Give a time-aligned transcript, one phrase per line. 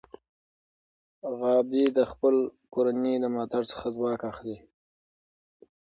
[1.37, 2.35] غابي د خپل
[2.73, 4.57] کورنۍ د ملاتړ څخه ځواک اخلي.